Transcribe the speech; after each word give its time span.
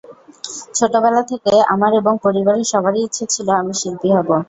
ছোটবেলা 0.77 1.21
থেকে 1.31 1.53
আমার 1.73 1.91
এবং 1.95 2.13
পরিবারের 2.25 2.69
সবারই 2.71 3.01
ইচ্ছে 3.03 3.23
ছিল 3.33 3.47
আমি 3.61 3.73
শিল্পী 3.81 4.09
হব। 4.15 4.29